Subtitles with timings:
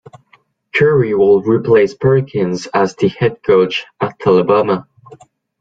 [0.73, 4.87] Curry would replace Perkins as the head coach at Alabama.